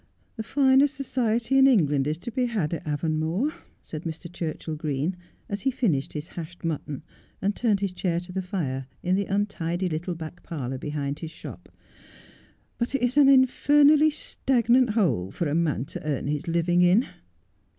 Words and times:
'The 0.37 0.41
finest 0.41 0.95
society 0.95 1.59
in 1.59 1.67
England 1.67 2.07
is 2.07 2.17
to 2.17 2.31
be 2.31 2.47
had 2.47 2.73
at 2.73 2.83
Avonmore,' 2.87 3.53
said 3.83 4.01
Mr. 4.01 4.33
Churchill 4.33 4.75
Green, 4.75 5.15
as 5.47 5.61
he 5.61 5.69
finished 5.69 6.13
his 6.13 6.29
hashed 6.29 6.63
mutton, 6.65 7.03
and 7.39 7.55
turned 7.55 7.81
his 7.81 7.91
chair 7.91 8.19
to 8.21 8.31
the 8.31 8.41
fire 8.41 8.87
in 9.03 9.13
the 9.15 9.27
untidy 9.27 9.87
little 9.87 10.15
back 10.15 10.41
parlour 10.41 10.79
behind 10.79 11.19
his 11.19 11.29
shoj>,' 11.29 11.59
but 12.79 12.95
it 12.95 13.03
is 13.03 13.15
an 13.15 13.29
infernally 13.29 14.09
stagnant 14.09 14.89
hole 14.89 15.29
for 15.29 15.47
a 15.47 15.53
man 15.53 15.85
to 15.85 16.03
earn 16.03 16.25
his 16.25 16.47
living 16.47 16.81
in.' 16.81 17.05